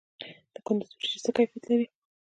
[0.53, 1.85] د کندز وریجې څه کیفیت لري؟